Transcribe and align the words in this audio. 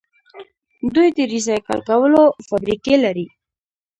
دوی 0.93 1.09
د 1.17 1.19
ریسایکل 1.31 1.79
کولو 1.89 2.23
فابریکې 2.47 2.95
لري. 3.05 3.27